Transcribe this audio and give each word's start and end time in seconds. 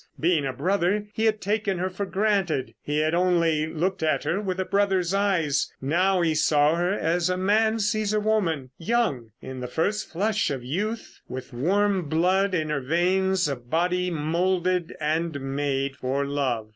Being 0.19 0.47
a 0.47 0.51
brother 0.53 1.05
he 1.13 1.25
had 1.25 1.41
taken 1.41 1.77
her 1.77 1.87
for 1.91 2.07
granted. 2.07 2.73
He 2.81 2.97
had 2.97 3.13
only 3.13 3.67
looked 3.67 4.01
at 4.01 4.23
her 4.23 4.41
with 4.41 4.59
a 4.59 4.65
brother's 4.65 5.13
eyes. 5.13 5.71
Now 5.79 6.21
he 6.21 6.33
saw 6.33 6.73
her 6.73 6.91
as 6.91 7.29
a 7.29 7.37
man 7.37 7.77
sees 7.77 8.11
a 8.11 8.19
woman; 8.19 8.71
young, 8.79 9.29
in 9.43 9.59
the 9.59 9.67
first 9.67 10.11
flush 10.11 10.49
of 10.49 10.63
youth 10.63 11.21
with 11.27 11.53
warm 11.53 12.09
blood 12.09 12.55
in 12.55 12.71
her 12.71 12.81
veins, 12.81 13.47
a 13.47 13.55
body 13.55 14.09
moulded 14.09 14.95
and 14.99 15.39
made 15.39 15.95
for 15.97 16.25
love. 16.25 16.69